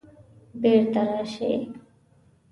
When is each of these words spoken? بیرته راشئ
بیرته 0.61 1.01
راشئ 1.09 1.53